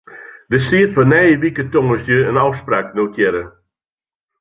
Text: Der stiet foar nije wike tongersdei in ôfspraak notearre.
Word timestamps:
Der 0.51 0.59
stiet 0.67 0.93
foar 0.95 1.07
nije 1.11 1.35
wike 1.43 1.63
tongersdei 1.71 2.27
in 2.29 2.41
ôfspraak 2.45 2.87
notearre. 2.97 3.43